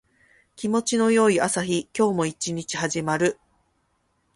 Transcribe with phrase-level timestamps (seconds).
[0.55, 1.87] 気持ちの良い朝日。
[1.95, 3.37] 今日も一日始まる。